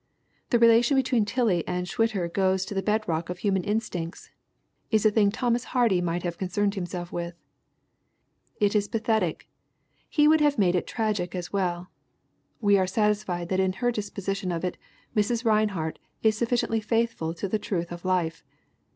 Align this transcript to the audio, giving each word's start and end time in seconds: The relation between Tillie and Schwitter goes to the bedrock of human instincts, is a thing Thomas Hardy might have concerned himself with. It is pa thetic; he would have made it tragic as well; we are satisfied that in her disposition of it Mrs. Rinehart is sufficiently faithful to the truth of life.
The 0.49 0.57
relation 0.57 0.97
between 0.97 1.25
Tillie 1.25 1.63
and 1.67 1.85
Schwitter 1.85 2.27
goes 2.27 2.65
to 2.65 2.73
the 2.73 2.81
bedrock 2.81 3.29
of 3.29 3.37
human 3.37 3.63
instincts, 3.63 4.31
is 4.89 5.05
a 5.05 5.11
thing 5.11 5.29
Thomas 5.29 5.63
Hardy 5.77 6.01
might 6.01 6.23
have 6.23 6.39
concerned 6.39 6.73
himself 6.73 7.11
with. 7.11 7.35
It 8.59 8.73
is 8.73 8.87
pa 8.87 8.97
thetic; 8.97 9.43
he 10.09 10.27
would 10.27 10.41
have 10.41 10.57
made 10.57 10.73
it 10.75 10.87
tragic 10.87 11.35
as 11.35 11.53
well; 11.53 11.91
we 12.59 12.79
are 12.79 12.87
satisfied 12.87 13.49
that 13.49 13.59
in 13.59 13.73
her 13.73 13.91
disposition 13.91 14.51
of 14.51 14.65
it 14.65 14.75
Mrs. 15.15 15.45
Rinehart 15.45 15.97
is 16.23 16.35
sufficiently 16.35 16.79
faithful 16.81 17.35
to 17.35 17.47
the 17.47 17.59
truth 17.59 17.91
of 17.91 18.03
life. 18.03 18.43